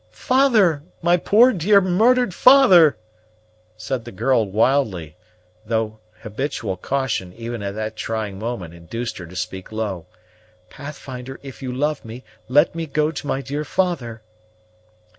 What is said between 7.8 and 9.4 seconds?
trying moment, induced her to